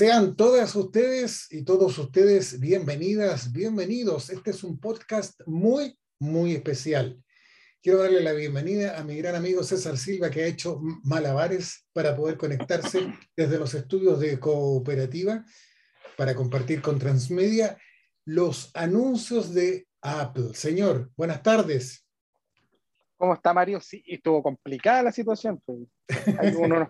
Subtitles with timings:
[0.00, 4.30] Sean todas ustedes y todos ustedes bienvenidas, bienvenidos.
[4.30, 7.22] Este es un podcast muy, muy especial.
[7.82, 12.16] Quiero darle la bienvenida a mi gran amigo César Silva, que ha hecho malabares para
[12.16, 15.44] poder conectarse desde los estudios de cooperativa
[16.16, 17.76] para compartir con Transmedia
[18.24, 20.54] los anuncios de Apple.
[20.54, 22.06] Señor, buenas tardes.
[23.18, 23.82] ¿Cómo está Mario?
[23.82, 25.62] Sí, estuvo complicada la situación.
[25.62, 25.80] Pues.
[26.38, 26.88] Algunos,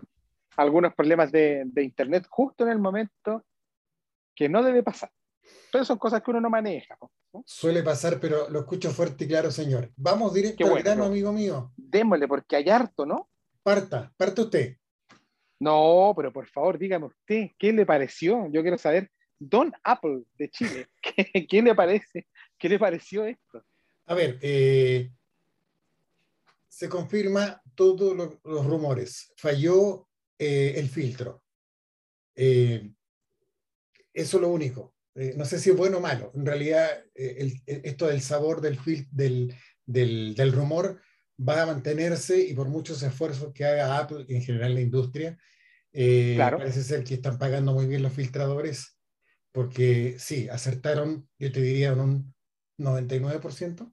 [0.57, 3.45] algunos problemas de, de, internet justo en el momento
[4.35, 5.11] que no debe pasar.
[5.73, 6.97] Pero son cosas que uno no maneja.
[7.01, 7.11] ¿no?
[7.47, 9.91] Suele pasar, pero lo escucho fuerte y claro, señor.
[9.97, 11.73] Vamos directo bueno, al grano, amigo mío.
[11.77, 13.29] Démosle, porque hay harto, ¿no?
[13.63, 14.77] Parta, parte usted.
[15.61, 18.49] No, pero por favor, dígame usted, ¿qué le pareció?
[18.51, 22.27] Yo quiero saber, Don Apple de Chile, ¿qué, qué le parece?
[22.59, 23.63] ¿Qué le pareció esto?
[24.07, 25.11] A ver, eh,
[26.69, 29.33] se confirma todos los rumores.
[29.37, 30.09] Falló
[30.41, 31.45] eh, el filtro.
[32.35, 32.91] Eh,
[34.13, 34.95] eso es lo único.
[35.15, 36.33] Eh, no sé si es bueno o malo.
[36.35, 41.01] En realidad, eh, el, esto del sabor del, fil del, del, del, rumor
[41.39, 45.39] va a mantenerse y por muchos esfuerzos que haga Apple, en general la industria,
[45.93, 46.59] eh, claro.
[46.59, 48.99] parece ser que están pagando muy bien los filtradores,
[49.53, 52.35] porque sí, acertaron, yo te diría, en un
[52.79, 53.93] 99%.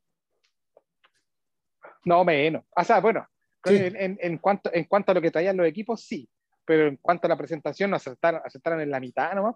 [2.05, 2.63] No, menos.
[2.75, 3.27] O sea, bueno,
[3.65, 3.75] sí.
[3.75, 6.29] en, en, cuanto, en cuanto a lo que traían los equipos, sí,
[6.67, 9.55] pero en cuanto a la presentación, no acertaron, acertaron en la mitad nomás.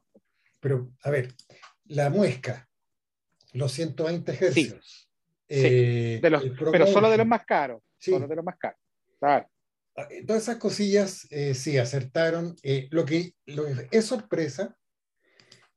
[0.61, 1.33] Pero, a ver,
[1.85, 2.69] la muesca,
[3.51, 4.53] los 120 Hz.
[4.53, 4.73] Sí.
[5.49, 6.21] Eh, sí.
[6.21, 7.83] De los, pero solo de los más caros.
[7.97, 8.11] Sí.
[8.11, 8.79] Solo de los más caros.
[9.19, 9.51] Claro.
[10.25, 12.55] Todas esas cosillas eh, sí acertaron.
[12.63, 14.77] Eh, lo, que, lo que es sorpresa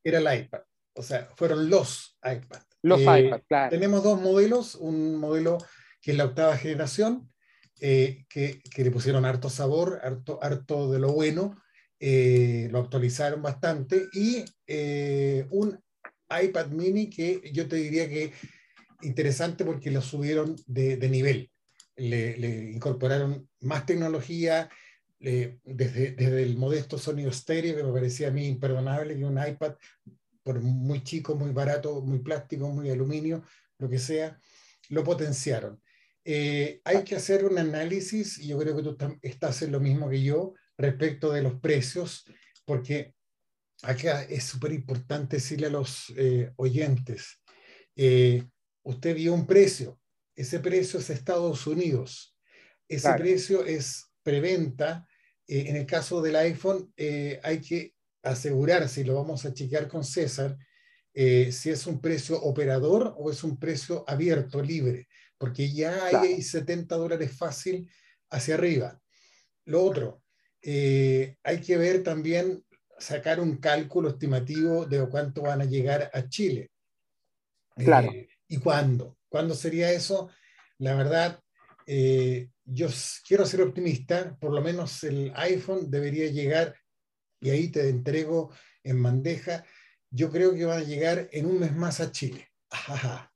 [0.01, 0.61] era el iPad.
[0.93, 2.61] O sea, fueron los iPad.
[2.81, 3.69] Los iPad, claro.
[3.71, 4.75] Tenemos dos modelos.
[4.75, 5.57] Un modelo
[6.01, 7.29] que es la octava generación,
[7.75, 11.61] que, que, le pusieron harto sabor, harto, harto de lo bueno.
[11.99, 15.79] Eh, lo actualizaron bastante, y eh, un
[16.29, 18.33] iPad mini que yo te diría que
[19.01, 21.49] interesante porque lo subieron de, nivel,
[21.95, 24.69] le, incorporaron más tecnología,
[25.19, 29.75] desde, desde, el modesto sonido estéreo que me parecía a mí imperdonable, que un iPad,
[30.43, 33.43] por muy chico, muy barato, muy plástico, muy aluminio,
[33.79, 34.37] lo que sea,
[34.89, 35.81] lo potenciaron.
[36.25, 40.09] Eh, hay que hacer un análisis, y yo creo que tú estás en lo mismo
[40.09, 42.25] que yo, respecto de los precios,
[42.65, 43.13] porque
[43.83, 47.39] acá es súper importante decirle a los eh, oyentes,
[47.95, 48.43] eh,
[48.83, 49.99] usted vio un precio,
[50.35, 52.35] ese precio es Estados Unidos,
[52.87, 53.23] ese claro.
[53.23, 55.07] precio es preventa,
[55.47, 56.91] eh, en el caso del iPhone
[57.43, 57.93] hay que
[58.23, 60.57] asegurar, si lo vamos a chequear con César,
[61.13, 65.07] si es un precio operador o es un precio abierto, libre,
[65.37, 66.25] porque ya claro.
[66.25, 67.89] hay 70 dólares fácil
[68.29, 68.99] hacia arriba.
[69.65, 70.23] Lo otro,
[70.61, 72.63] eh, hay que ver también,
[72.97, 76.71] sacar un cálculo estimativo de cuánto van a llegar a Chile.
[77.75, 78.11] Claro.
[78.11, 79.17] Eh, ¿Y cuándo?
[79.27, 80.29] ¿Cuándo sería eso?
[80.77, 81.39] La verdad,
[81.85, 82.87] eh, yo
[83.27, 86.75] quiero ser optimista, por lo menos el iPhone debería llegar,
[87.39, 88.51] y ahí te entrego
[88.83, 89.65] en bandeja,
[90.09, 92.47] yo creo que van a llegar en un mes más a Chile.
[92.69, 93.31] Ajá.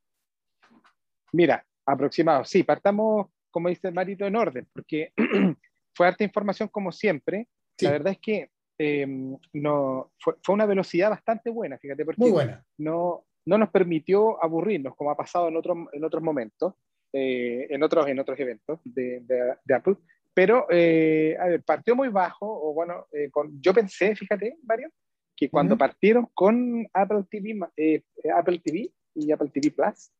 [1.34, 5.12] Mira, aproximado, sí, partamos, como dice Marito, en orden, porque
[5.96, 7.48] fue harta información como siempre.
[7.78, 7.86] Sí.
[7.86, 9.06] La verdad es que eh,
[9.54, 12.64] no, fue, fue, una velocidad bastante buena, fíjate, porque Muy buena.
[12.78, 16.74] No, no nos permitió aburrirnos como ha pasado en, otro, en otros momentos,
[17.12, 19.96] eh, en, otros, en otros eventos de, de, de Apple.
[20.34, 24.90] Pero, eh, a ver, partió muy bajo, o bueno, eh, con, yo pensé, fíjate, Mario,
[25.36, 25.80] que cuando uh -huh.
[25.80, 30.12] partieron con Apple TV, eh, Apple TV y Apple TV Plus,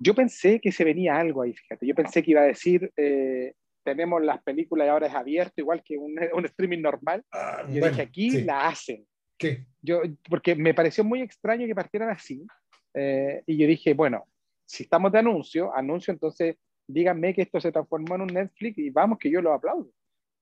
[0.00, 1.86] yo pensé que se venía algo ahí, fíjate.
[1.86, 3.52] Yo pensé que iba a decir, eh,
[3.84, 7.22] tenemos las películas y ahora es abierto, igual que un, un streaming normal.
[7.32, 8.42] Ah, yo bueno, dije, aquí sí.
[8.42, 9.06] la hacen.
[9.38, 9.66] ¿Qué?
[9.82, 12.46] Yo, porque me pareció muy extraño que partieran así.
[12.94, 14.26] Eh, y yo dije, bueno,
[14.66, 16.56] si estamos de anuncio, anuncio, entonces
[16.86, 19.90] díganme que esto se transformó en un Netflix y vamos, que yo lo aplaudo.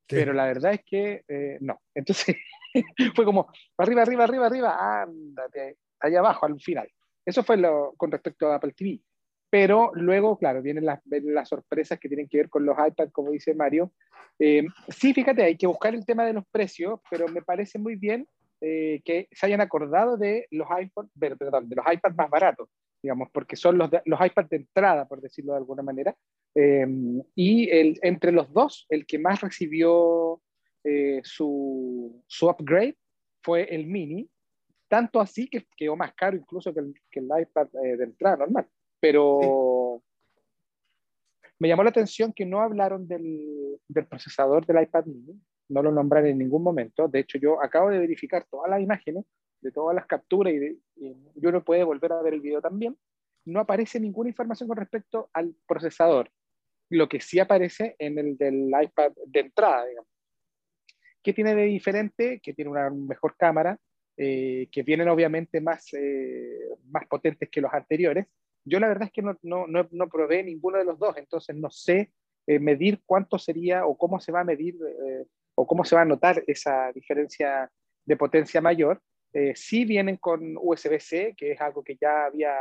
[0.07, 0.17] ¿Qué?
[0.17, 1.81] Pero la verdad es que eh, no.
[1.95, 2.37] Entonces
[3.15, 6.89] fue como, arriba, arriba, arriba, arriba, ándate, allá abajo, al final.
[7.27, 9.01] Eso fue lo, con respecto a Apple TV.
[9.51, 13.13] Pero luego, claro, vienen las, vienen las sorpresas que tienen que ver con los iPads,
[13.13, 13.93] como dice Mario.
[14.39, 17.97] Eh, sí, fíjate, hay que buscar el tema de los precios, pero me parece muy
[17.97, 18.27] bien
[18.61, 22.69] eh, que se hayan acordado de los iPhone, perdón, de los iPads más baratos,
[23.03, 26.15] digamos, porque son los, los iPads de entrada, por decirlo de alguna manera.
[26.55, 26.87] Eh,
[27.35, 30.43] y el, entre los dos, el que más recibió
[30.85, 32.97] eh, su, su upgrade
[33.43, 34.29] fue el mini,
[34.89, 38.39] tanto así que quedó más caro incluso que el, que el iPad eh, de entrada
[38.39, 38.69] normal
[39.01, 41.53] pero sí.
[41.59, 45.93] me llamó la atención que no hablaron del, del, procesador del iPad mini, no lo
[45.93, 47.09] nombran en ningún momento.
[47.09, 49.25] De hecho, yo acabo de verificar todas las imágenes,
[49.61, 50.81] de todas las capturas, y,
[51.35, 52.97] yo no puedo volver a ver el video también.
[53.45, 56.31] No aparece ninguna información con respecto al procesador.
[56.91, 60.11] Lo que sí aparece en el del iPad de entrada, digamos.
[61.23, 62.41] ¿Qué tiene de diferente?
[62.43, 63.79] Que tiene una mejor cámara,
[64.17, 68.27] eh, que vienen obviamente más, eh, más potentes que los anteriores.
[68.69, 71.57] Yo la verdad es que no, no, no, no probé ninguno de los dos, entonces
[71.57, 72.13] no sé
[72.47, 74.77] eh, medir cuánto sería o cómo se va a medir
[75.55, 77.71] o cómo se va a notar esa diferencia
[78.05, 79.03] de potencia mayor.
[79.55, 82.55] sí vienen con USB-C, que es algo que ya había,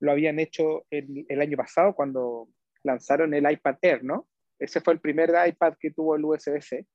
[0.00, 2.48] lo habían hecho el, el año pasado cuando
[2.82, 4.26] lanzaron el iPad Air, ¿no?
[4.58, 6.86] Ese fue el primer iPad que tuvo el USB-C,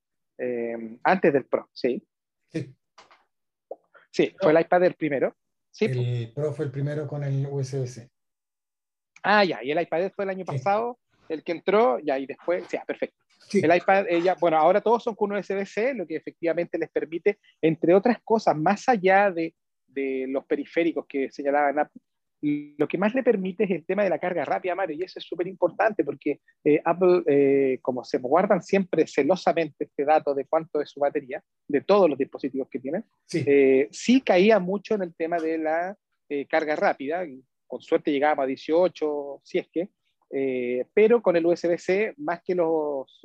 [1.03, 2.05] antes del Pro, ¿sí?
[2.51, 2.75] Sí.
[4.11, 5.35] Sí, fue el iPad el primero.
[5.71, 5.85] Sí.
[5.85, 8.09] El Pro fue el primero con el USB-C.
[9.25, 10.99] Ah, ya, y el iPad fue el año pasado,
[11.29, 13.17] el que entró, ya, y después, sí, perfecto.
[13.53, 17.39] El iPad, ella, eh, bueno, ahora todos son con USB-C, lo que efectivamente les permite,
[17.61, 19.53] entre otras cosas, más allá de,
[19.87, 22.01] de los periféricos que señalaban Apple,
[22.41, 25.19] lo que más le permite es el tema de la carga rápida, Mario, y eso
[25.19, 30.45] es súper importante porque eh, Apple, eh, como se guardan siempre celosamente este dato de
[30.45, 34.95] cuánto es su batería, de todos los dispositivos que tienen, sí, eh, sí caía mucho
[34.95, 35.97] en el tema de la
[36.49, 37.23] carga rápida,
[37.67, 39.89] con suerte llegábamos a 18, si es que,
[40.93, 43.21] pero con el USB-C, más que los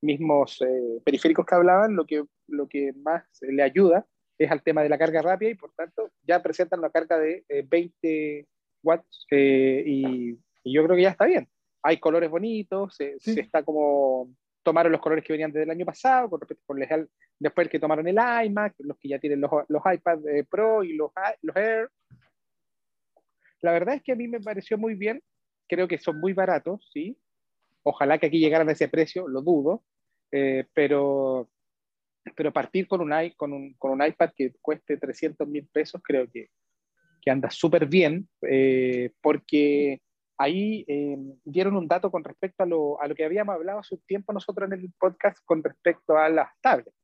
[0.00, 0.58] mismos
[1.04, 4.06] periféricos que hablaban, lo que, lo que más le ayuda
[4.38, 7.44] es al tema de la carga rápida y por tanto ya presentan una carga de
[7.68, 8.46] 20 eh,
[8.82, 11.48] watts eh, y, yo creo que ya está bien.
[11.82, 14.32] Hay colores bonitos, se, está como
[14.62, 17.08] tomaron los colores que venían desde el año pasado, con respecto el,
[17.40, 18.16] después que tomaron el
[18.46, 21.10] iMac, los que ya tienen los, los iPad eh, Pro y los,
[21.42, 21.90] los Air.
[23.62, 25.22] La verdad es que a mí me pareció muy bien,
[25.68, 27.16] creo que son muy baratos, ¿sí?
[27.82, 29.82] Ojalá que aquí llegaran a ese precio, lo dudo,
[30.74, 31.48] pero
[32.36, 36.30] pero partir con un, con un, con un iPad que cueste 300 mil pesos creo
[36.30, 36.48] que,
[37.20, 40.00] que anda súper bien, eh, porque
[40.38, 43.94] ahí eh, dieron un dato con respecto a lo, a lo, que habíamos hablado hace
[43.94, 46.96] un tiempo nosotros en el podcast con respecto a las tablets,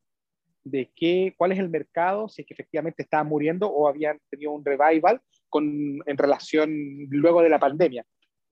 [0.65, 4.53] de qué, cuál es el mercado, si es que efectivamente estaba muriendo o habían tenido
[4.53, 5.65] un revival con,
[6.07, 6.71] en relación
[7.11, 8.05] luego de la pandemia.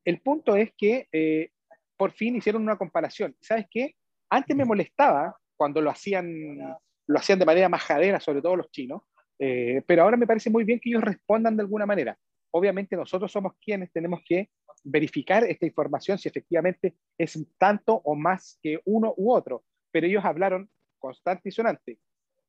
[0.04, 1.50] El punto es que eh,
[1.96, 3.34] por fin hicieron una comparación.
[3.40, 3.94] ¿Sabes qué?
[4.31, 6.58] Antes me molestaba cuando lo hacían,
[7.06, 9.02] lo hacían de manera majadera, sobre todo los chinos,
[9.38, 12.16] eh, pero ahora me parece muy bien que ellos respondan de alguna manera.
[12.50, 14.50] Obviamente nosotros somos quienes tenemos que
[14.84, 20.25] verificar esta información si efectivamente es tanto o más que uno u otro, pero ellos
[20.25, 21.99] hablaron constante y sonante.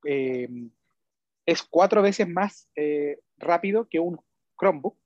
[0.06, 0.48] Eh,
[1.46, 4.20] es cuatro veces más eh, rápido que un
[4.60, 4.98] Chromebook.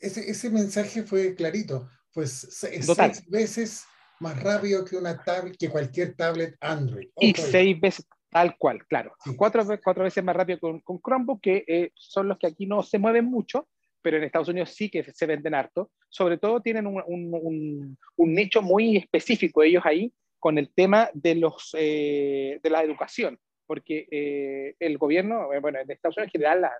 [0.00, 2.86] Ese, ese mensaje fue clarito, pues seis
[3.28, 3.84] veces
[4.20, 7.08] más rápido que, una tablet, que cualquier tablet Android.
[7.20, 9.14] Y seis veces, tal cual, claro.
[9.36, 12.82] Cuatro, cuatro, veces más rápido con, con Chromebook, que eh, son los que aquí no
[12.82, 13.68] se mueven mucho,
[14.02, 15.90] pero en Estados Unidos sí que se venden harto.
[16.08, 21.34] Sobre todo tienen un, un, un, nicho muy específico ellos ahí con el tema de,
[21.34, 26.60] los, eh, de la educación, porque eh, el gobierno, bueno, en Estados Unidos en general,
[26.60, 26.72] la,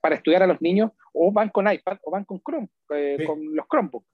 [0.00, 2.68] para estudiar a los niños, o van con iPad o van con Chrome,
[3.26, 4.06] con los Chromebooks.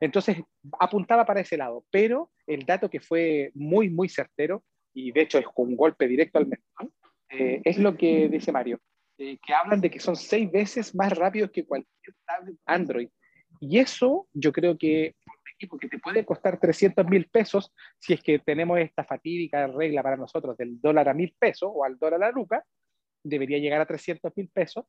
[0.00, 0.38] Entonces
[0.78, 5.38] apuntaba para ese lado, pero el dato que fue muy, muy certero, y de hecho
[5.38, 6.90] es un golpe directo al mercado,
[7.30, 8.80] eh, es lo que dice Mario,
[9.18, 13.08] eh, que hablan de que son seis veces más rápidos que cualquier tablet Android.
[13.60, 15.14] Y eso yo creo que
[15.56, 20.02] equipo que te puede costar 300 mil pesos, si es que tenemos esta fatídica regla
[20.02, 22.64] para nosotros del dólar a mil pesos o al dólar a luca,
[23.24, 24.84] debería llegar a 300 mil pesos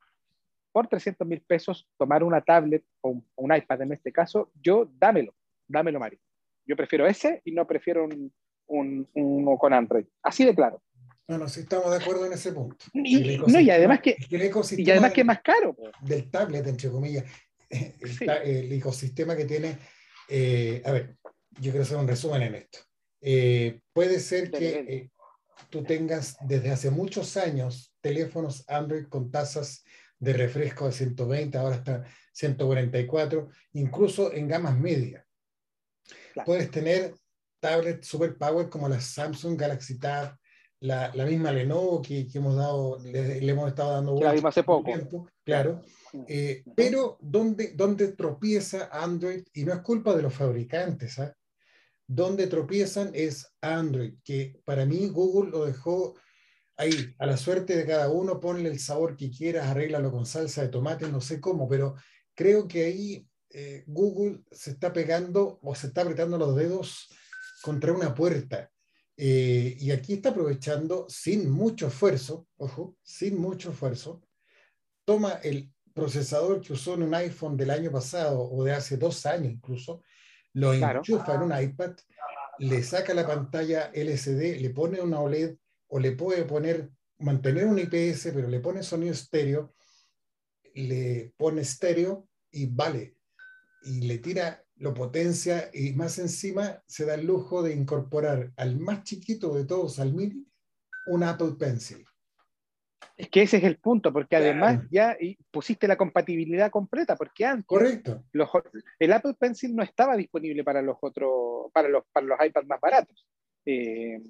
[0.71, 5.33] por 300 mil pesos tomar una tablet o un, iPad en este caso, yo dámelo,
[5.69, 6.19] dámelo Mario.
[6.67, 8.33] Yo prefiero ese y no prefiero un,
[8.67, 10.05] un, uno con Android.
[10.21, 10.83] Así de claro.
[11.27, 12.85] No, no, sí estamos de acuerdo en ese punto.
[12.93, 15.75] Y, no, y además que, y además que es más caro.
[16.01, 17.23] Del tablet, entre comillas.
[17.69, 19.77] El, ecosistema que tiene,
[20.27, 21.15] eh, a ver,
[21.51, 22.79] yo quiero hacer un resumen en esto.
[23.21, 25.11] Eh, puede ser que eh,
[25.69, 29.83] tú tengas desde hace muchos años teléfonos Android con tasas
[30.19, 35.23] de refresco de 120, ahora está 144, incluso en gamas medias.
[36.45, 37.13] Puedes tener
[37.59, 40.35] tablets super power como la Samsung Galaxy Tab,
[40.81, 44.83] la, la misma Lenovo que, que hemos dado, le, hemos estado dando claro, hace poco.
[44.83, 45.81] Tiempo, claro.
[46.27, 51.35] Eh, pero donde, donde tropieza Android, y no es culpa de los fabricantes, ¿ah?
[52.07, 56.15] Donde tropiezan es Android, que para mí Google lo dejó
[56.77, 60.61] ahí, a la suerte de cada uno, ponle el sabor que quieras, arréglalo con salsa
[60.61, 61.95] de tomate, no sé cómo, pero
[62.35, 67.07] creo que ahí eh, Google se está pegando o se está apretando los dedos
[67.61, 68.69] contra una puerta,
[69.17, 74.21] Eh, y aquí está aprovechando sin mucho esfuerzo, ojo, sin mucho esfuerzo,
[75.05, 79.25] toma el procesador que usó en un iPhone del año pasado o de hace dos
[79.25, 80.01] años incluso,
[80.55, 81.95] lo enchufa en un iPad,
[82.59, 85.57] le saca la pantalla LCD, le pone una OLED
[85.87, 89.73] o le puede poner, mantener un IPS, pero le pone sonido estéreo,
[90.73, 93.17] le pone estéreo y vale,
[93.83, 98.79] y le tira lo potencia y más encima se da el lujo de incorporar al
[98.79, 100.45] más chiquito de todos, al mini,
[101.07, 102.04] un Apple Pencil.
[103.17, 105.17] Es que ese es el punto, porque además ya
[105.51, 108.23] pusiste la compatibilidad completa, porque antes Correcto.
[108.99, 112.79] el Apple Pencil no estaba disponible para los otros, para los, para los iPads más
[112.81, 113.27] baratos.
[113.65, 114.21] Eh,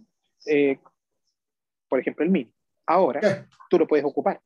[0.46, 0.80] eh,
[1.88, 2.52] por ejemplo, el mini.
[2.86, 4.40] Ahora tú lo puedes ocupar.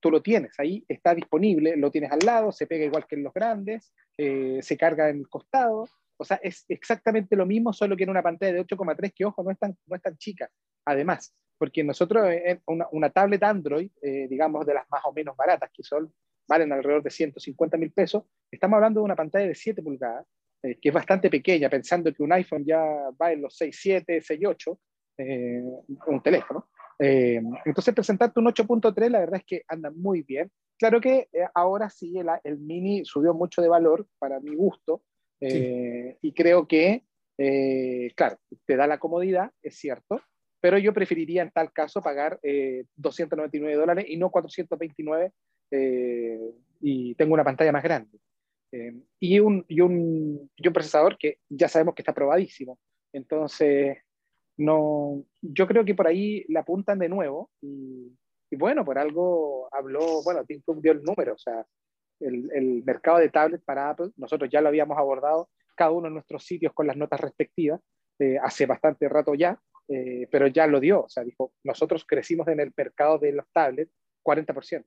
[0.00, 3.22] Tú lo tienes ahí, está disponible, lo tienes al lado, se pega igual que en
[3.22, 5.88] los grandes, eh, se carga en el costado.
[6.18, 9.42] O sea, es exactamente lo mismo, solo que en una pantalla de 8,3, que ojo,
[9.42, 10.50] no es tan, no es tan chica.
[10.84, 12.26] Además, porque nosotros,
[12.66, 16.12] una, una tablet Android, eh, digamos de las más o menos baratas, que son,
[16.48, 20.26] valen alrededor de 150 mil pesos, estamos hablando de una pantalla de 7 pulgadas,
[20.62, 22.80] eh, que es bastante pequeña, pensando que un iPhone ya
[23.20, 24.80] va en los 6, 7, 6, 8,
[26.06, 26.68] un teléfono.
[26.98, 30.50] entonces, presentarte un 8.3, la verdad es que anda muy bien.
[30.78, 35.02] Claro que eh, ahora sí el, el, Mini subió mucho de valor para mi gusto
[35.40, 37.04] eh, y creo que,
[37.38, 40.20] eh, claro, te da la comodidad, es cierto,
[40.64, 42.40] pero yo preferiría en tal caso pagar
[42.96, 45.30] 299 dólares y no 429
[46.80, 48.18] y tengo una pantalla más grande.
[49.20, 52.78] y, un, y, un, y procesador que ya sabemos que está probadísimo.
[53.12, 53.98] Entonces,
[54.56, 58.16] no, yo creo que por ahí la apuntan de nuevo y,
[58.50, 61.62] y bueno, por algo habló, bueno, Tim Cook dio el número, o sea,
[62.20, 66.14] el, el, mercado de tablets para Apple, nosotros ya lo habíamos abordado cada uno en
[66.14, 67.82] nuestros sitios con las notas respectivas,
[68.18, 72.48] eh, hace bastante rato ya, eh, pero ya lo dio, o sea, dijo, nosotros crecimos
[72.48, 73.92] en el mercado de los tablets
[74.24, 74.84] 40%,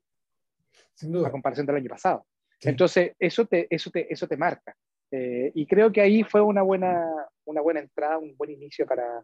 [0.93, 1.27] Sin duda.
[1.27, 2.25] a comparación del año pasado.
[2.61, 4.75] Entonces, eso te, eso te, eso te marca.
[5.11, 7.05] Eh, y creo que ahí fue una buena,
[7.45, 9.23] una buena entrada, un buen inicio para,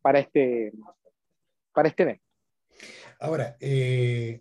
[0.00, 0.72] para, este,
[1.72, 2.24] para este evento.
[3.18, 4.40] Ahora, eh,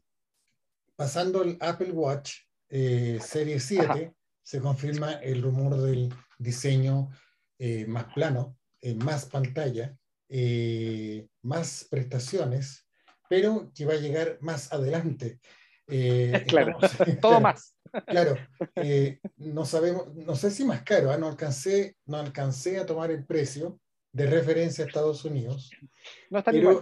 [0.95, 2.35] pasando al Apple Watch
[2.69, 7.09] eh, Serie 7, se confirma el rumor del diseño
[7.57, 8.57] eh, más plano,
[9.03, 9.97] más pantalla,
[11.41, 12.85] más prestaciones,
[13.29, 15.39] pero que va a llegar más adelante.
[16.47, 16.77] claro,
[17.21, 17.75] todo más.
[18.05, 18.37] Claro,
[19.37, 21.17] no sabemos, no sé si más caro, ¿ah?
[21.17, 23.79] no, alcancé, no alcancé a tomar el precio
[24.11, 25.71] de referencia a Estados Unidos.
[26.29, 26.81] No está pero,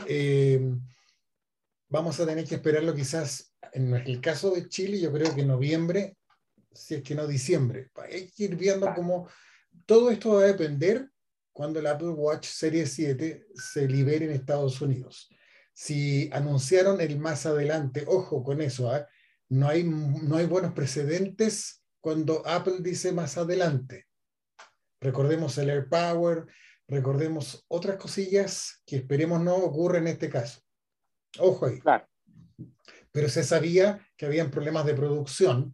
[1.89, 6.18] vamos a tener que esperarlo quizás, en el caso de Chile, yo creo que noviembre,
[6.72, 7.89] si es que no diciembre.
[7.96, 9.27] Hay que ir viendo cómo
[9.86, 11.10] todo esto va a depender
[11.58, 15.28] cuando el Apple Watch Serie 7 se libere en Estados Unidos.
[15.74, 19.04] Si anunciaron el más adelante, ojo con eso, ¿eh?
[19.50, 24.06] no, hay, no hay buenos precedentes cuando Apple dice más adelante.
[25.02, 26.46] Recordemos el Air Power,
[26.88, 30.62] recordemos otras cosillas que esperemos no ocurra en este caso.
[31.40, 31.80] Ojo ahí.
[33.12, 35.74] Pero se sabía que habían problemas de producción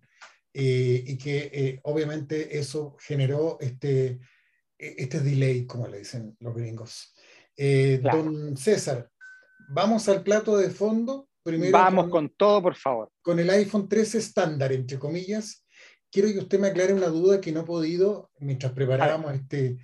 [0.54, 4.22] eh, y que eh, obviamente eso generó este,
[4.98, 7.13] este delay, como le dicen los gringos.
[7.56, 9.10] Eh, don César,
[9.70, 11.28] vamos al plato de fondo.
[11.44, 13.12] Primero vamos con, todo, por favor.
[13.22, 15.66] Con el iPhone 13 estándar, entre comillas.
[16.10, 19.78] Quiero que usted me aclare una duda que no he podido mientras preparábamos este,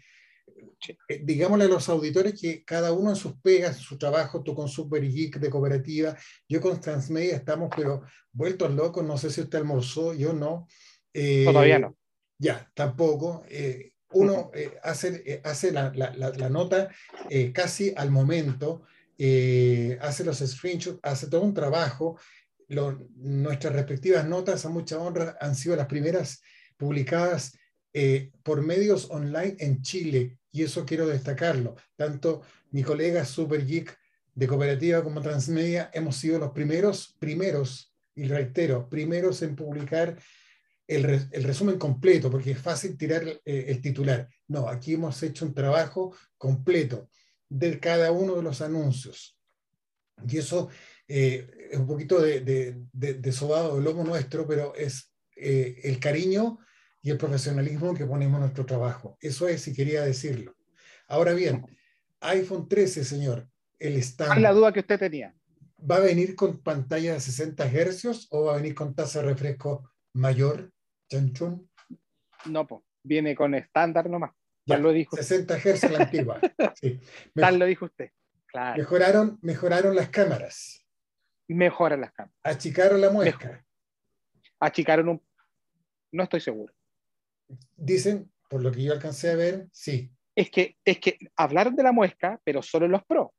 [1.08, 4.56] eh, digámosle a los auditores que cada uno en sus pegas, en su trabajo, tú
[4.56, 6.16] con Super Geek de cooperativa,
[6.48, 10.68] yo con Transmedia estamos, pero vueltos locos, no sé si usted almorzó, yo no.
[11.14, 11.96] Eh, Todavía no.
[12.38, 13.44] Ya, tampoco.
[13.50, 14.52] Eh, uno
[14.84, 16.90] hace, hace la, la, la, nota
[17.54, 18.84] casi al momento,
[19.18, 22.20] hace los screenshots, hace todo un trabajo.
[23.16, 26.42] nuestras respectivas notas, a mucha honra, han sido las primeras
[26.78, 27.58] publicadas
[28.44, 31.76] por medios online en Chile y eso quiero destacarlo.
[31.96, 33.98] Tanto mi colega Super Geek
[34.34, 40.18] de Cooperativa como Transmedia hemos sido los primeros, primeros, y reitero, primeros en publicar
[40.90, 44.28] el, el resumen completo, porque es fácil tirar eh, el titular.
[44.48, 47.10] No, aquí hemos hecho un trabajo completo
[47.48, 49.38] de cada uno de los anuncios.
[50.28, 50.70] Y eso
[51.08, 55.80] eh, es un poquito de, de, de, de, sobado del lomo nuestro, pero es eh,
[55.84, 56.58] el cariño
[57.04, 59.16] y el profesionalismo que ponemos en nuestro trabajo.
[59.22, 60.56] Eso es, si quería decirlo.
[61.08, 61.66] Ahora bien,
[62.22, 64.38] iPhone 13, señor, el estándar.
[64.38, 65.36] ¿Cuál es la duda que usted tenía?
[65.80, 69.28] ¿Va a venir con pantalla de 60 Hz o va a venir con tasa de
[69.28, 70.72] refresco mayor?
[72.46, 74.32] No, pues, viene con estándar nomás.
[74.66, 75.16] Ya lo dijo.
[75.16, 76.40] 60 Hz la antigua.
[76.76, 77.00] Sí.
[77.36, 78.12] Tal lo dijo usted.
[78.76, 80.86] Mejoraron, mejoraron las cámaras.
[81.48, 82.38] Mejoran las cámaras.
[82.44, 83.66] Achicaron la muesca.
[84.60, 85.24] Achicaron un...
[86.12, 86.74] No estoy seguro.
[87.76, 90.12] Dicen, por lo que yo alcancé a ver, sí.
[90.36, 93.34] Es que, es que hablaron de la muesca, pero solo en los Pro.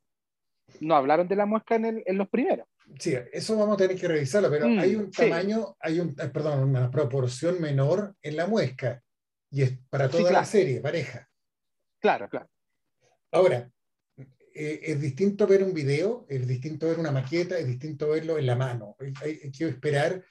[0.80, 2.66] No hablaron de la muesca en, los primeros.
[2.98, 6.28] Sí, eso vamos a tener que revisarlo, pero mm, hay un tamaño, hay un, eh,
[6.28, 9.02] perdón, una proporción menor en la muesca.
[9.50, 11.28] Y es para toda la serie, pareja.
[12.00, 12.48] Claro, claro.
[13.32, 13.70] Ahora,
[14.54, 18.46] eh, es distinto ver un video, es distinto ver una maqueta, es distinto verlo en
[18.46, 18.96] la mano.
[19.22, 20.24] Hay, que esperar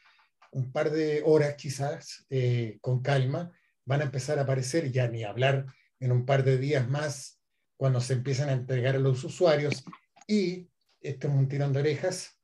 [0.52, 3.52] un par de horas quizás, eh, con calma,
[3.86, 5.66] van a empezar a aparecer, ya ni hablar
[6.00, 7.40] en un par de días más,
[7.78, 9.84] cuando se empiezan a entregar a los usuarios.
[10.30, 10.70] Y,
[11.02, 12.40] esto es un tirón de orejas,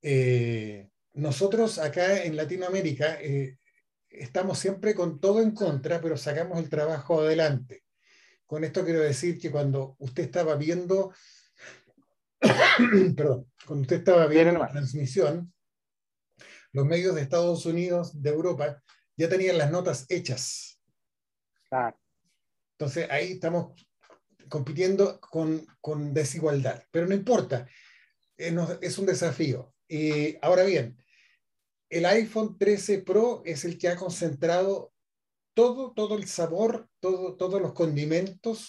[0.00, 3.18] eh, nosotros acá en Latinoamérica
[4.08, 7.82] estamos siempre con todo en contra, pero sacamos el trabajo adelante.
[8.46, 11.12] Con esto quiero decir que cuando usted estaba viendo,
[13.16, 15.52] perdón, cuando usted estaba viendo la transmisión,
[16.70, 18.84] los medios de Estados Unidos, de Europa,
[19.16, 20.80] ya tenían las notas hechas.
[22.78, 23.87] Entonces ahí estamos
[24.48, 27.66] compitiendo con, con desigualdad, pero no importa,
[28.36, 29.72] eh, es un desafío.
[29.88, 30.96] Y ahora bien,
[31.90, 34.92] el iPhone 13 Pro es el que ha concentrado
[35.54, 38.66] todo, todo el sabor, todo, todos los condimentos.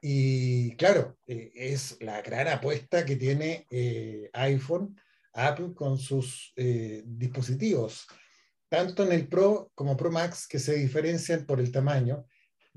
[0.00, 4.98] Y claro, eh, es la gran apuesta que tiene eh, iPhone,
[5.32, 8.06] Apple con sus eh, dispositivos,
[8.68, 12.24] tanto en el Pro como Pro Max, que se diferencian por el tamaño,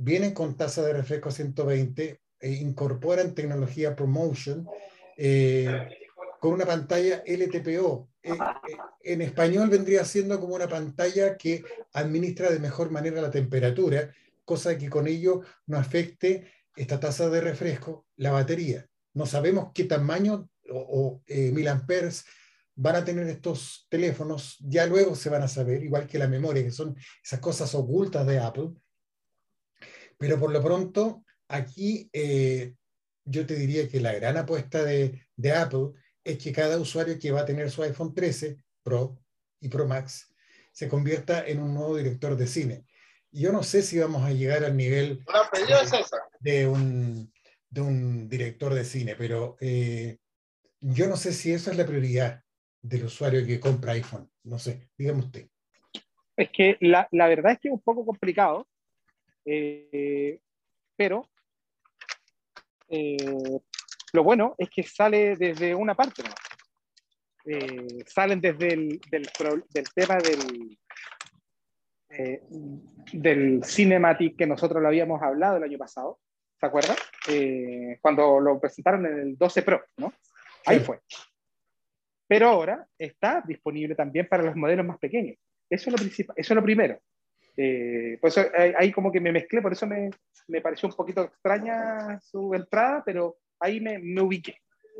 [0.01, 4.67] vienen con tasa de refresco 120, e incorporan tecnología ProMotion,
[6.41, 8.09] con una pantalla LTPO.
[8.23, 13.29] Eh, eh, en español vendría siendo como una pantalla que administra de mejor manera la
[13.29, 14.11] temperatura,
[14.43, 18.87] cosa que con ello no afecte esta tasa de refresco, la batería.
[19.13, 22.25] No sabemos qué tamaño o, eh, mil amperes
[22.73, 26.63] van a tener estos teléfonos, ya luego se van a saber, igual que la memoria,
[26.63, 28.69] que son esas cosas ocultas de Apple.
[30.21, 32.09] Pero por lo pronto, aquí
[33.25, 37.31] yo te diría que la gran apuesta de, de Apple es que cada usuario que
[37.31, 39.19] va a tener su iPhone 13 Pro
[39.59, 40.31] y Pro Max
[40.71, 42.85] se convierta en un nuevo director de cine.
[43.31, 45.25] Yo no sé si vamos a llegar al nivel
[46.39, 47.33] de, un,
[47.69, 50.19] de un director de cine, pero eh,
[50.79, 52.43] yo no sé si esa es la prioridad
[52.81, 54.29] del usuario que compra iPhone.
[54.43, 55.47] No sé, dígame usted.
[56.37, 58.67] Es que la, la verdad es que es un poco complicado,
[59.45, 60.39] eh,
[60.95, 61.29] pero
[62.89, 63.17] eh,
[64.13, 66.23] lo bueno es que sale desde una parte,
[67.45, 69.27] eh, salen desde el del,
[69.95, 70.77] tema del,
[72.09, 72.41] eh,
[73.13, 76.19] del cinematic que nosotros lo habíamos hablado el año pasado,
[76.59, 76.95] ¿se acuerdan?
[77.29, 80.13] Eh, cuando lo presentaron en el 12 Pro, ¿no?
[80.65, 80.99] Ahí fue.
[82.27, 85.37] Pero ahora está disponible también para los modelos más pequeños.
[85.69, 86.99] Eso es lo, principal, eso es lo primero.
[87.63, 88.35] Eh, pues
[88.77, 90.09] ahí como que me mezclé, por eso me,
[90.47, 94.55] me, pareció un poquito extraña su entrada, pero ahí me, me ubiqué.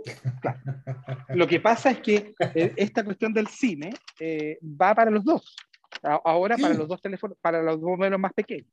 [1.30, 5.56] Lo que pasa es que eh, esta cuestión del cine eh, va para los dos.
[6.04, 8.72] Ahora para los dos teléfonos, para los dos modelos más pequeños.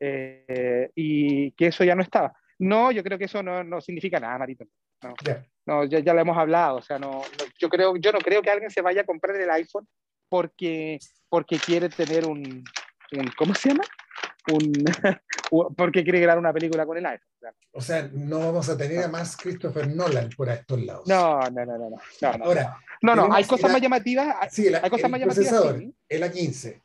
[0.00, 2.32] Eh, y que eso ya no estaba.
[2.58, 4.64] No, yo creo que eso no, no significa nada, Marito.
[5.02, 5.14] No,
[5.66, 6.76] no ya, ya, lo hemos hablado.
[6.76, 7.22] O sea, no,
[7.58, 9.86] yo, creo, yo no creo que alguien se vaya a comprar el iPhone
[10.28, 12.64] porque, porque quiere tener un,
[13.12, 13.84] un ¿cómo se llama?
[14.52, 14.84] Un,
[15.76, 17.28] porque quiere grabar una película con el iPhone.
[17.72, 21.06] O sea, no vamos a tener a más Christopher Nolan por estos lados.
[21.06, 21.90] No, no, no, no.
[21.90, 21.98] no,
[22.44, 24.36] Ahora, no, no, hay cosas más llamativas.
[24.50, 25.52] Sí, hay cosas más llamativas.
[26.08, 26.83] El A15.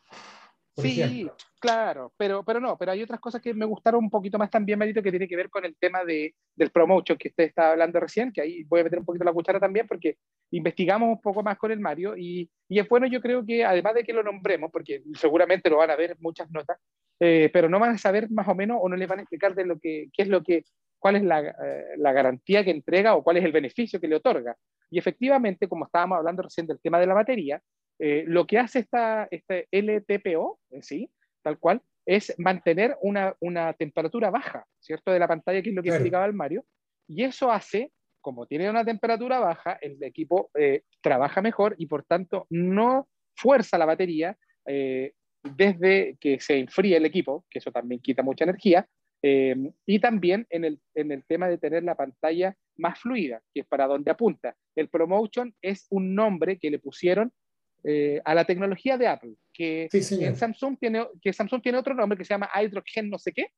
[0.82, 4.50] Sí, claro, pero, pero no, pero hay otras cosas que me gustaron un poquito más
[4.50, 7.72] también, Marito, que tiene que ver con el tema de, del promotion que usted estaba
[7.72, 10.18] hablando recién, que ahí voy a meter un poquito la cuchara también, porque
[10.52, 13.94] investigamos un poco más con el Mario y, y es bueno, yo creo que además
[13.94, 16.78] de que lo nombremos, porque seguramente lo van a ver muchas notas,
[17.20, 19.54] eh, pero no van a saber más o menos o no les van a explicar
[19.56, 20.64] de lo que, qué es lo que,
[20.98, 24.16] cuál es la, eh, la garantía que entrega o cuál es el beneficio que le
[24.16, 24.56] otorga.
[24.92, 27.62] Y efectivamente, como estábamos hablando recién del tema de la batería,
[28.00, 33.74] eh, lo que hace esta, este LTPO en sí, tal cual, es mantener una, una,
[33.74, 35.12] temperatura baja, ¿cierto?
[35.12, 36.66] De la pantalla, que es lo que explicaba el Mario.
[37.08, 42.04] Y eso hace, como tiene una temperatura baja, el equipo eh, trabaja mejor y por
[42.04, 48.02] tanto no fuerza la batería eh, desde que se enfríe el equipo, que eso también
[48.02, 48.88] quita mucha energía,
[49.22, 53.68] y también en el, en el tema de tener la pantalla más fluida, que es
[53.68, 54.56] para donde apunta.
[54.76, 57.34] El ProMotion es un nombre que le pusieron
[57.84, 62.18] eh, a la tecnología de Apple, que en Samsung tiene, que Samsung tiene otro nombre
[62.18, 63.52] que se llama Hydrogen no sé qué.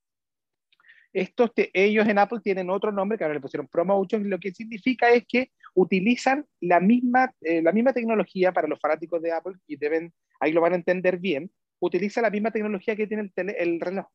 [1.13, 5.09] Estos ellos en Apple tienen otro nombre que ahora le pusieron Promotion, lo que significa
[5.09, 9.75] es que utilizan la misma, eh, la misma tecnología para los fanáticos de Apple y
[9.75, 13.81] deben, ahí lo van a entender bien, utiliza la misma tecnología que tiene el, el
[13.81, 14.05] reloj,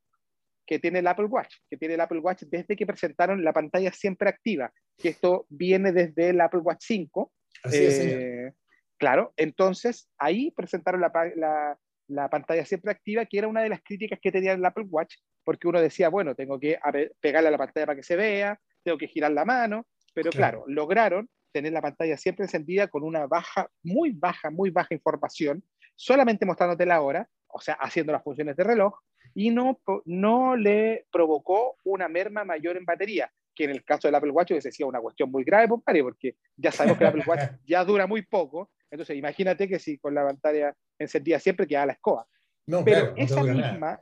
[0.64, 3.92] que tiene el Apple Watch, que tiene el Apple Watch desde que presentaron la pantalla
[3.92, 7.32] siempre activa, que esto viene desde el Apple Watch 5.
[7.64, 8.52] Así es, eh,
[8.98, 14.18] Claro, entonces ahí presentaron la, la, pantalla siempre activa, que era una de las críticas
[14.20, 16.78] que tenía el Apple Watch, porque uno decía, bueno, tengo que
[17.20, 20.64] pegarle a la pantalla para que se vea, tengo que girar la mano, pero claro,
[20.66, 25.62] lograron tener la pantalla siempre encendida con una baja, muy baja, muy baja información,
[25.94, 28.98] solamente mostrándote la hora, o sea, haciendo las funciones de reloj,
[29.34, 34.14] y no, no le provocó una merma mayor en batería que en el caso del
[34.14, 37.40] Apple Watch hubiese sido una cuestión muy grave, porque ya sabemos que el Apple Watch
[37.66, 41.92] ya dura muy poco, entonces imagínate que si con la pantalla encendida siempre queda la
[41.92, 42.26] escoba.
[42.66, 44.00] No, Pero esa misma,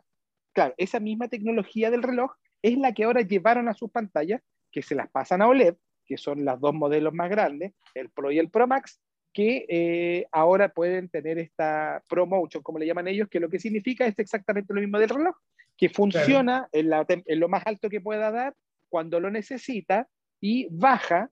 [0.53, 4.83] claro, esa misma tecnología del reloj es la que ahora llevaron a sus pantallas, que
[4.83, 8.39] se las pasan a OLED, que son los dos modelos más grandes, el Pro y
[8.39, 9.01] el Pro Max,
[9.33, 14.07] que eh, ahora pueden tener esta ProMotion, como le llaman ellos, que lo que significa
[14.07, 15.37] es exactamente lo mismo del reloj,
[15.77, 16.91] que funciona en,
[17.27, 18.55] en, lo más alto que pueda dar
[18.89, 20.09] cuando lo necesita
[20.41, 21.31] y baja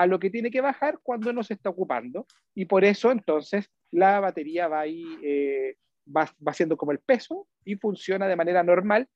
[0.00, 2.26] a lo que tiene que bajar cuando no se está ocupando.
[2.54, 7.48] Y por eso entonces la batería va ahí, eh, va, va siendo como el peso
[7.64, 9.08] y funciona de manera normal,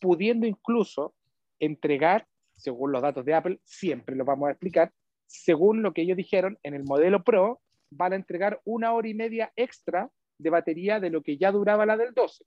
[0.00, 1.14] pudiendo incluso
[1.58, 4.92] entregar, según los datos de Apple, siempre lo vamos a explicar,
[5.26, 9.14] según lo que ellos dijeron, en el modelo Pro van a entregar una hora y
[9.14, 12.44] media extra de batería de lo que ya duraba la del 12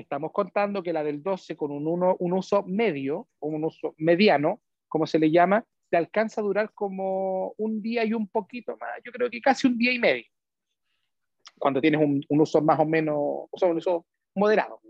[0.00, 4.60] estamos contando que la del 12 con un, uno, un uso medio un uso mediano,
[4.88, 8.90] como se le llama, te alcanza a durar como un día y un poquito más,
[9.04, 10.24] yo creo que casi un día y medio,
[11.58, 14.80] cuando tienes un, un uso más o menos, o sea, un uso moderado.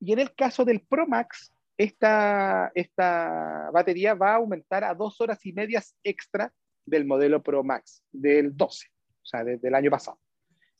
[0.00, 5.20] Y en el caso del Pro Max, esta, esta batería va a aumentar a dos
[5.20, 6.52] horas y medias extra
[6.84, 10.18] del modelo Pro Max, del 12, o sea, desde el año pasado.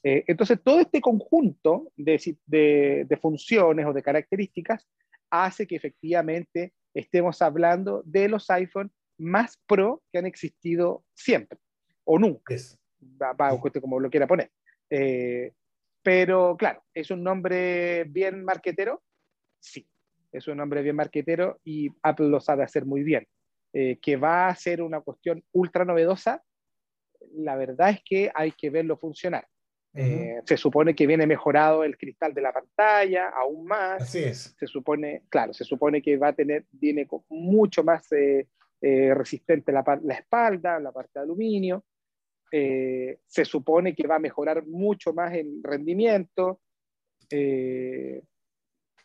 [0.02, 4.88] Eh, entonces, todo este conjunto de, funciones o de características
[5.30, 8.92] hace que efectivamente estemos hablando de los iPhone
[9.22, 11.58] más pro que han existido siempre,
[12.04, 12.54] o nunca,
[13.80, 14.50] como lo quiera poner.
[14.90, 15.52] Eh,
[16.02, 19.02] pero claro, ¿es un nombre bien marquetero?
[19.60, 19.86] Sí,
[20.32, 23.26] es un nombre bien marquetero y Apple lo sabe hacer muy bien.
[23.74, 26.42] Eh, que va a ser una cuestión ultra novedosa,
[27.34, 29.46] la verdad es que hay que verlo funcionar.
[29.94, 34.02] Eh, se supone que viene mejorado el cristal de la pantalla, aún más.
[34.02, 34.54] Así es.
[34.58, 38.48] Se supone, claro, se supone que va a tener, viene mucho más eh,
[38.82, 41.84] eh, resistente la, la, espalda, la parte de aluminio.
[42.50, 46.60] se supone que va a mejorar mucho más el rendimiento.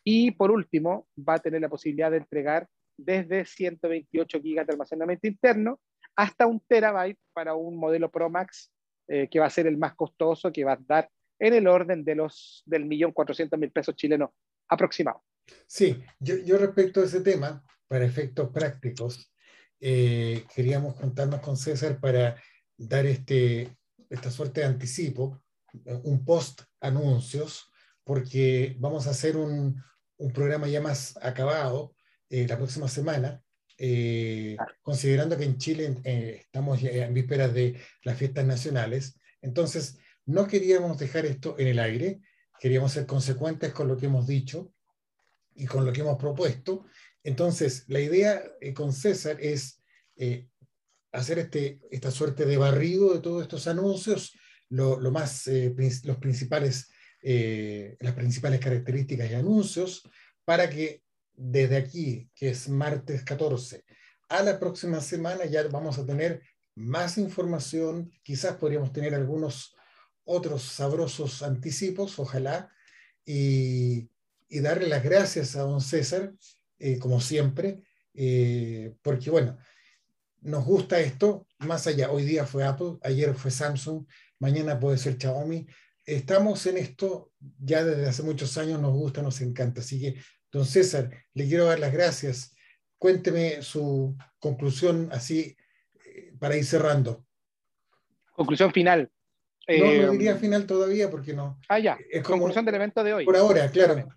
[0.03, 5.27] y por último, va a tener la posibilidad de entregar desde 128 GB de almacenamiento
[5.27, 5.79] interno
[6.15, 8.71] hasta un terabyte para un modelo Pro Max
[9.07, 11.09] eh, que va a ser el más costoso, que va a dar
[11.39, 14.31] en el orden de los del millón cuatrocientos mil pesos chilenos
[14.67, 15.23] aproximado.
[15.65, 19.31] Sí, yo, yo, respecto a ese tema, para efectos prácticos,
[19.79, 22.41] eh, queríamos contarnos con César para
[22.77, 23.75] dar este,
[24.09, 25.41] esta suerte de anticipo,
[26.03, 27.69] un post anuncios,
[28.03, 29.81] porque vamos a hacer un,
[30.17, 31.95] un programa ya más acabado
[32.29, 33.41] eh, la próxima semana,
[33.77, 39.19] eh, considerando que en Chile eh, estamos en vísperas de las fiestas nacionales.
[39.41, 42.19] Entonces, no queríamos dejar esto en el aire,
[42.59, 44.73] queríamos ser consecuentes con lo que hemos dicho
[45.57, 46.85] y con lo que hemos propuesto.
[47.23, 49.81] Entonces, la idea eh, con César es
[51.11, 54.37] hacer este, esta suerte de barrido de todos estos anuncios,
[54.69, 55.47] lo, más,
[56.03, 56.89] los principales,
[57.21, 60.01] las principales características y anuncios,
[60.43, 63.83] para que desde aquí, que es martes 14,
[64.29, 66.41] a la próxima semana ya vamos a tener
[66.75, 69.75] más información, quizás podríamos tener algunos
[70.25, 72.71] otros sabrosos anticipos, ojalá,
[73.25, 74.09] y,
[74.49, 76.33] darle las gracias a don César,
[76.79, 77.81] eh, como siempre,
[78.13, 79.57] eh, porque bueno,
[80.41, 84.05] nos gusta esto, más allá, hoy día fue Apple, ayer fue Samsung,
[84.39, 85.67] mañana puede ser Xiaomi,
[86.05, 90.15] estamos en esto ya desde hace muchos años, nos gusta, nos encanta, así que
[90.51, 92.55] Don César, le quiero dar las gracias.
[92.97, 95.55] Cuénteme su conclusión así
[96.05, 97.25] eh, para ir cerrando.
[98.31, 99.11] Conclusión final.
[99.67, 101.59] No, no diría final todavía porque no.
[101.67, 101.97] Ah, ya.
[102.09, 103.25] Es conclusión del evento de hoy.
[103.25, 104.07] Por ahora, claro.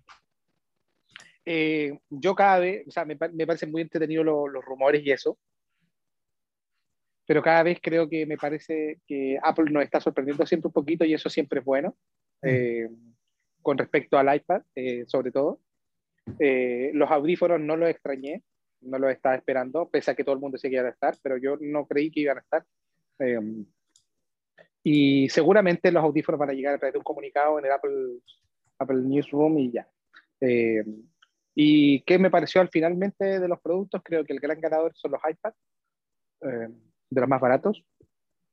[1.45, 5.37] Eh, yo cada vez, o sea, me, me parecen muy entretenidos los rumores y eso.
[7.25, 11.05] pero cada vez creo que me parece que Apple nos está sorprendiendo siempre un poquito
[11.05, 11.95] y eso siempre es bueno,
[12.41, 12.47] mm.
[12.47, 12.89] eh,
[13.61, 15.61] con respecto al iPad, eh, sobre todo.
[16.39, 18.43] Eh, los audífonos no los extrañé,
[18.81, 21.15] no los estaba esperando, pese a que todo el mundo se que iban a estar,
[21.23, 22.65] pero yo no creí que iban a estar.
[24.83, 28.19] y seguramente los audífonos van a llegar a través de un comunicado en el Apple,
[28.77, 29.87] Apple Newsroom y ya.
[31.53, 34.01] ¿Y qué me pareció al finalmente de los productos?
[34.03, 35.57] Creo que el gran ganador son los iPads
[36.41, 37.83] de los más baratos.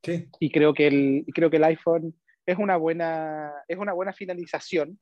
[0.03, 0.29] Sí.
[0.41, 4.99] Y creo que el, creo que el iPhone es una, buena, es una buena finalización,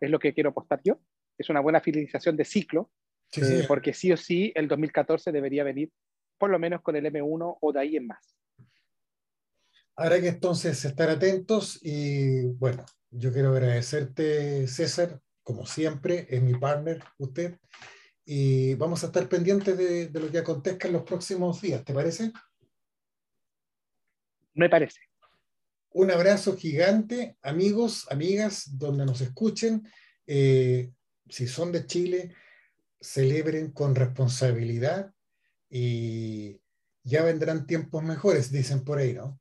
[0.00, 0.98] es lo que quiero apostar yo,
[1.36, 2.90] es una buena finalización de ciclo,
[3.36, 5.90] eh, porque sí o sí el 2014 debería venir
[6.38, 8.36] por lo menos con el M1 o de ahí en más.
[9.96, 16.54] Habrá que entonces estar atentos y bueno, yo quiero agradecerte César, como siempre, es mi
[16.54, 17.56] partner usted,
[18.24, 21.94] y vamos a estar pendientes de, de lo que acontezca en los próximos días, ¿te
[21.94, 22.32] parece?
[24.56, 25.00] me parece.
[25.90, 29.86] Un abrazo gigante, amigos, amigas, donde nos escuchen.
[30.26, 30.90] Eh,
[31.28, 32.34] si son de Chile,
[33.00, 35.12] celebren con responsabilidad
[35.70, 36.60] y
[37.04, 39.38] ya vendrán tiempos mejores, dicen por ahí, ¿no?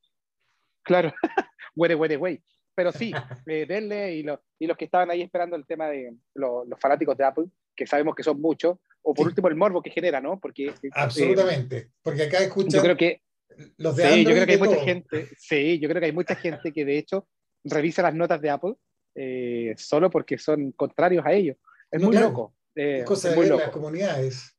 [0.83, 1.13] Claro,
[1.75, 2.43] güey.
[2.75, 3.13] Pero sí,
[3.47, 4.25] eh, denle y,
[4.59, 8.15] y, los que estaban ahí esperando el tema de los fanáticos de Apple, que sabemos
[8.15, 10.39] que son muchos, o por último el morbo que genera, ¿no?
[10.39, 12.71] Porque, eh, Absolutamente, porque acá escuchan...
[12.71, 13.21] Yo creo que
[13.57, 16.83] sí, yo creo que hay mucha gente, sí, yo creo que hay mucha gente que
[16.83, 17.27] de hecho
[17.63, 18.75] revisa las notas de Apple
[19.15, 21.57] eh, solo porque son contrarios a ellos.
[21.89, 22.53] Es muy loco.
[22.75, 24.53] Es cosa de las comunidades.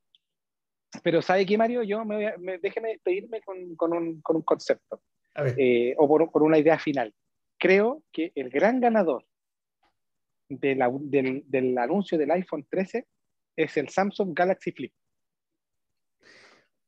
[1.02, 1.82] Pero ¿sabe qué, Mario?
[1.82, 5.02] Yo me, déjeme despedirme con, con, un, con un, concepto.
[5.58, 7.12] Eh, o por, por, una idea final.
[7.58, 9.26] Creo que el gran ganador
[10.48, 13.06] de la, del, del anuncio del iPhone 13
[13.56, 14.92] es el Samsung Galaxy Flip.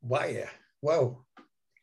[0.00, 0.50] Vaya,
[0.80, 1.26] wow.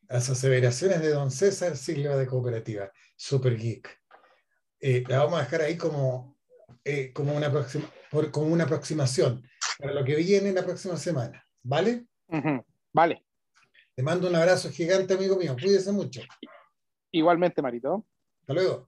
[0.07, 4.01] Las aseveraciones de don César Silva de Cooperativa, Super Geek.
[4.79, 6.37] Eh, la vamos a dejar ahí como,
[6.83, 7.51] eh, como, una
[8.11, 9.41] por, como una aproximación
[9.79, 11.43] para lo que viene la próxima semana.
[11.63, 12.05] ¿Vale?
[12.93, 13.25] Vale.
[13.95, 15.55] Te mando un abrazo gigante, amigo mío.
[15.59, 16.21] Cuídese mucho.
[17.11, 18.05] Igualmente, Marito.
[18.47, 18.87] Hasta luego.